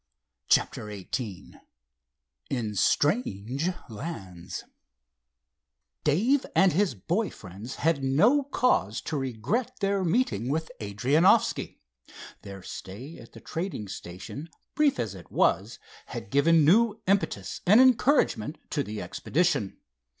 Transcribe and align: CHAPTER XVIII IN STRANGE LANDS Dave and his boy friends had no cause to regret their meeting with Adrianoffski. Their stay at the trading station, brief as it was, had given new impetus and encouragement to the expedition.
CHAPTER 0.47 0.89
XVIII 0.89 1.57
IN 2.49 2.73
STRANGE 2.73 3.69
LANDS 3.87 4.63
Dave 6.03 6.43
and 6.55 6.73
his 6.73 6.95
boy 6.95 7.29
friends 7.29 7.75
had 7.75 8.03
no 8.03 8.41
cause 8.41 8.99
to 9.01 9.15
regret 9.15 9.77
their 9.79 10.03
meeting 10.03 10.49
with 10.49 10.71
Adrianoffski. 10.79 11.77
Their 12.41 12.63
stay 12.63 13.19
at 13.19 13.33
the 13.33 13.41
trading 13.41 13.87
station, 13.87 14.49
brief 14.73 14.97
as 14.99 15.13
it 15.13 15.31
was, 15.31 15.77
had 16.07 16.31
given 16.31 16.65
new 16.65 16.99
impetus 17.05 17.61
and 17.67 17.79
encouragement 17.79 18.57
to 18.71 18.81
the 18.81 19.03
expedition. 19.03 19.77